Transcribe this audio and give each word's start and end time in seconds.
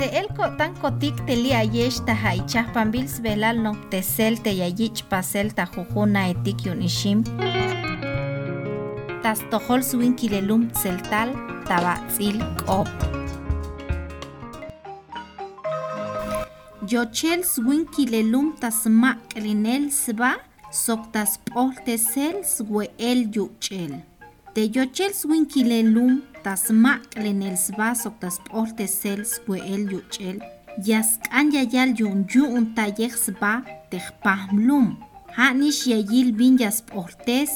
Se 0.00 0.06
el 0.18 0.28
tan 0.56 0.72
kotik 0.80 1.18
te 1.28 1.34
li 1.36 1.50
ayesh 1.52 1.98
ta 2.06 2.14
haichah 2.16 2.70
pambils 2.72 3.18
velal 3.20 3.58
no 3.60 3.72
tesel 3.92 4.38
te 4.44 4.54
yayich 4.60 5.02
pasel 5.10 5.52
ta 5.52 5.66
jujuna 5.74 6.22
etik 6.32 6.64
yun 6.64 6.80
ishim. 6.80 7.20
Tas 9.22 9.44
tohol 9.50 9.84
suin 9.84 10.14
kilelum 10.16 10.70
tseltal 10.72 11.36
tabatzil 11.68 12.40
kop. 12.64 12.88
Yochel 16.88 17.44
swin 17.44 17.84
kilelum 17.94 18.54
tas 18.60 18.86
ma 18.88 19.12
klinel 19.28 19.90
sba 19.92 20.32
sok 20.72 21.12
tas 21.12 21.36
tesel 21.84 22.40
swe 22.56 22.88
el 22.96 23.28
yuchel. 23.34 24.00
Te 24.54 24.62
yochel 24.74 25.12
swin 25.14 25.44
kilelum 25.46 26.20
tas 26.44 26.70
maqlen 26.70 27.42
el 29.74 29.82
yuchel 29.92 30.38
yas 30.86 31.18
kanya 31.30 31.62
yal 31.74 31.90
yun 32.00 32.26
yun 32.34 32.66
tayek 32.76 33.14
sba 33.26 33.62
tehpahmlum 33.90 34.96
hanish 35.36 35.86
yayil 35.92 36.32
bin 36.38 36.58
yas 36.58 36.82
portes 36.82 37.52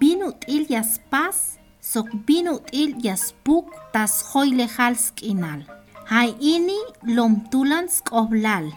binut 0.00 0.38
il 0.46 0.64
yas 0.70 1.00
pas 1.10 1.58
sok 1.80 2.08
binut 2.26 2.62
il 2.72 2.94
yas 3.04 3.24
puk 3.44 3.66
tas 3.92 4.14
hoyle 4.30 4.66
halsk 4.76 5.22
inal 5.22 5.62
hay 6.08 6.32
ini 6.40 6.80
lom 7.04 7.44
tulan 7.52 7.84
skoblal. 7.88 8.72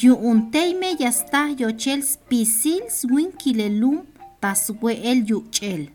Yun 0.00 0.50
teime 0.52 0.90
yas 1.00 1.24
tah 1.32 1.48
yochel 1.48 2.02
spisil 2.04 2.88
swin 2.88 3.32
kilelum 3.40 4.04
tas 4.40 4.70
el 4.82 5.24
yuchel 5.28 5.88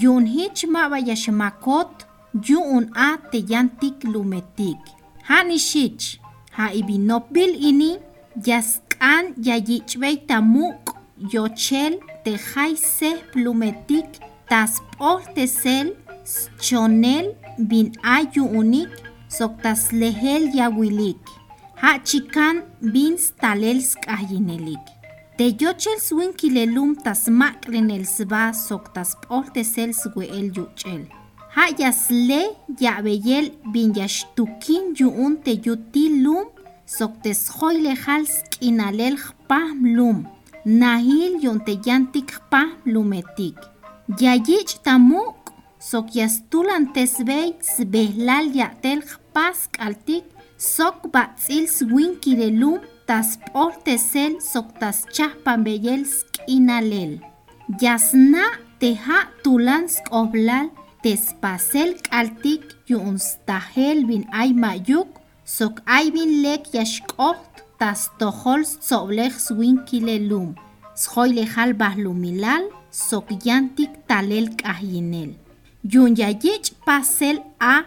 yun 0.00 0.26
hich 0.26 0.66
ma 0.66 0.88
yashmakot 0.98 2.06
yu'un 2.48 2.90
a 2.94 3.16
te 3.30 3.38
yantik 3.38 4.04
lumetik. 4.04 4.78
Hani 5.28 5.58
shich, 5.58 6.18
ha 6.56 6.72
ibinobil 6.72 7.52
ini 7.70 7.98
yask'an 8.46 9.34
yayichbey 9.46 10.16
tamuk 10.28 10.94
yochel 11.32 11.98
te 12.24 12.36
se 12.76 13.10
plumetik 13.32 14.08
tas 14.48 14.80
p'ol 14.92 15.22
tesel 15.34 15.94
chonel 16.60 17.34
bin 17.58 17.92
a 18.02 18.20
yu'unik 18.34 18.90
sok 19.28 19.62
tas 19.62 19.92
lehel 19.92 20.54
yawilik. 20.54 21.22
Ha 21.82 21.98
chikan 22.04 22.64
bin 22.80 23.16
stalel 23.18 23.80
sk'ayinelik. 23.80 24.95
Te 25.36 25.50
yochel 25.60 25.98
swin 26.00 26.30
kilelum 26.32 26.94
tas 27.04 27.26
makren 27.28 27.90
el 27.92 28.06
sba 28.08 28.54
sok 28.56 28.86
tas 28.94 29.10
p'ol 29.20 29.44
tesel 29.52 29.92
el 30.38 30.48
yuchel. 30.56 31.02
Hayasle 31.56 32.56
yabeyel 32.80 33.50
bin 33.72 33.92
yashtukin 33.92 34.94
yuun 34.98 35.36
te 35.44 35.52
yutilum 35.66 36.46
soktes 36.86 37.50
hoyle 37.50 37.94
hals 38.06 38.44
kinalel 38.50 39.18
pam 39.46 39.84
lum. 39.84 40.24
Nahil 40.64 41.36
yon 41.44 41.60
te 41.60 41.74
yantik 41.84 42.32
pam 42.50 42.70
lumetik. 42.86 43.58
Yayich 44.18 44.80
tamuk 44.84 45.52
sok 45.78 46.14
yastulan 46.14 46.94
tesbey 46.94 47.52
sbehlal 47.60 48.54
yatel 48.54 49.02
pas 49.34 49.68
kaltik 49.70 50.24
sok 50.56 51.12
batzil 51.12 51.68
swin 51.68 52.16
tas 53.08 53.38
por 53.52 53.72
tesel 53.86 54.32
sok 54.50 54.68
tas 54.80 54.98
chahpan 55.14 55.62
beyel 55.66 56.02
skinalel. 56.16 57.12
Yasna 57.80 58.46
teha 58.80 59.18
tulan 59.42 59.84
skoblal 59.96 60.66
tespasel 61.02 61.90
k'altik 62.04 62.62
yu'unstahel 62.90 63.98
bin 64.08 64.24
ay 64.32 64.50
mayuk 64.62 65.08
sok 65.56 65.78
ay 65.86 66.10
bin 66.14 66.42
lek 66.44 66.62
yaxk'oht 66.74 67.62
tas 67.78 68.10
tojol 68.18 68.62
tzo'blej 68.66 69.34
swin 69.46 69.76
kilelum 69.88 70.48
sjoylejal 71.02 71.70
bajlumilal 71.80 72.64
sok 72.90 73.26
yantik 73.46 73.92
talel 74.08 74.46
k'ajyinel 74.58 75.30
yun 75.92 76.12
yayich 76.20 76.74
pasel 76.86 77.36
a 77.60 77.86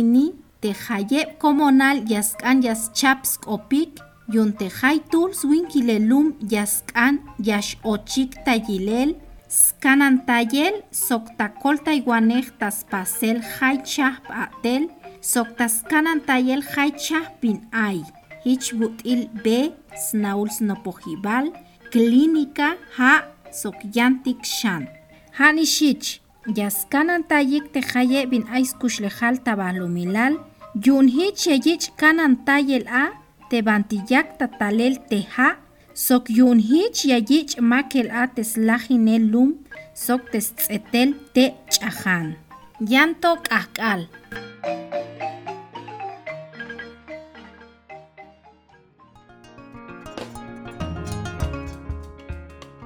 ini 0.00 0.26
tejayeb 0.62 1.28
komonal 1.42 1.96
yask'an 2.12 2.58
yaschap 2.66 3.18
sk'opik 3.32 4.07
yun 4.32 4.52
tejay 4.52 4.98
tul 5.10 5.30
swin 5.40 5.64
kilelum 5.72 6.26
yask'an 6.54 7.14
yax'ochik 7.38 8.30
tayilel 8.44 9.10
Skanantayel 9.48 10.84
soktakol 10.92 11.80
taiwanej 11.80 12.52
taspasel 12.60 13.40
haichah 13.40 14.20
atel 14.28 14.92
soktaskanantayel 15.24 16.60
haichah 16.60 17.32
bin 17.40 17.64
ay. 17.72 18.04
Hich 18.44 18.76
butil 18.76 19.32
B 19.40 19.72
snaul 19.96 20.52
snopojibal 20.52 21.48
clínica 21.88 22.76
ha 23.00 23.24
sokyantik 23.48 24.44
shan. 24.44 24.84
Hani 25.32 25.64
shich 25.64 26.20
yaskanantayik 26.44 27.72
tejaye 27.72 28.28
bin 28.28 28.44
aiskushlejal 28.52 29.40
tabalumilal 29.40 30.36
yun 30.76 31.08
hich 31.08 31.48
yayich 31.48 31.88
kanantayel 31.96 32.84
a 32.84 33.16
tebantiyak 33.50 34.38
tatalel 34.38 35.00
teja 35.08 35.56
Sok 35.98 36.30
yun 36.30 36.60
hich 36.62 37.10
yayich 37.10 37.58
makel 37.58 38.06
ates 38.14 38.54
lajinel 38.54 39.24
lum 39.32 39.50
sok 39.94 40.30
etel 40.70 41.10
te 41.34 41.44
chajan. 41.74 42.36
Yanto 42.78 43.34
kakal. 43.42 44.06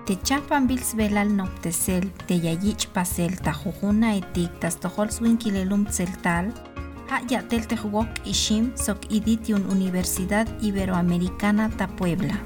Te 0.07 0.17
chapan 0.25 0.65
bils 0.67 0.97
velal 0.97 1.29
noptesel, 1.37 2.09
te 2.27 2.35
yayich 2.41 2.89
pasel, 2.95 3.37
jujuna 3.45 4.17
etik, 4.17 4.57
tas 4.61 4.81
tohol 4.81 5.13
swinkilelum 5.13 5.85
tseltal, 5.93 6.49
ha 7.13 7.21
yatel 7.29 7.67
te 7.69 7.77
jugok 7.77 8.09
ishim 8.25 8.71
sok 8.85 9.05
iditiun 9.13 9.67
Universidad 9.75 10.49
Iberoamericana 10.65 11.69
ta 11.77 11.87
Puebla. 11.87 12.39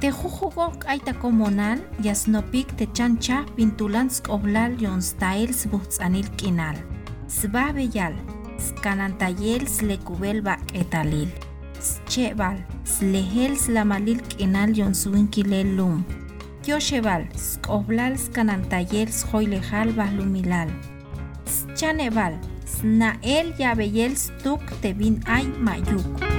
Te 0.00 0.08
jujugok 0.08 0.86
aita 0.88 1.12
komonal, 1.20 1.82
yasnopik 2.06 2.72
te 2.78 2.86
chancha 2.96 3.42
pintulansk 3.56 4.30
oblal 4.32 4.78
yon 4.80 5.02
stail 5.04 5.52
sbutzanil 5.52 6.28
kinal. 6.40 6.80
Sbabeyal, 7.28 8.16
skanantayel 8.56 9.68
slekubel 9.68 10.40
bak 10.42 10.62
etalil. 10.72 11.28
Schebal, 11.84 12.64
slehel 12.88 13.58
slamalil 13.60 14.22
kinal 14.32 14.72
yon 14.72 14.94
suinkilel 14.96 15.76
lum. 15.76 16.04
Yoshebal, 16.64 17.28
skoblal 17.36 18.16
skanantayel 18.16 19.12
schoilejal 19.12 19.92
bahlumilal. 19.92 20.72
Schanebal, 21.44 22.40
snael 22.68 23.54
yabeyel 23.58 24.16
stuk 24.16 24.62
te 24.82 24.92
bin 24.92 25.22
ay 25.26 25.48
mayuk. 25.58 26.37